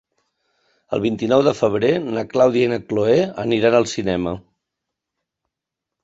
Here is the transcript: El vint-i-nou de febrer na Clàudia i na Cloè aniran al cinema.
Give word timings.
El 0.95 1.01
vint-i-nou 1.01 1.41
de 1.47 1.51
febrer 1.57 1.91
na 2.15 2.23
Clàudia 2.31 2.67
i 2.69 2.71
na 2.71 2.79
Cloè 2.85 3.17
aniran 3.43 3.77
al 3.81 3.85
cinema. 3.91 4.33